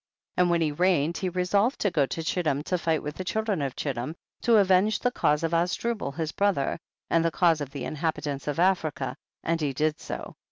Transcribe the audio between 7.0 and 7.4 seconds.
and the